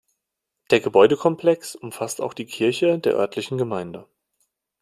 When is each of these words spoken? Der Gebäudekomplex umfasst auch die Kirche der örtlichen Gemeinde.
Der 0.71 0.79
Gebäudekomplex 0.79 1.75
umfasst 1.75 2.21
auch 2.21 2.33
die 2.33 2.47
Kirche 2.47 2.97
der 2.97 3.13
örtlichen 3.13 3.59
Gemeinde. 3.59 4.07